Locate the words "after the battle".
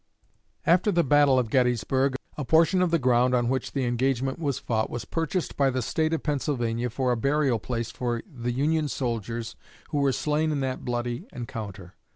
0.65-1.37